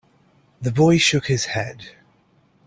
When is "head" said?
1.45-1.91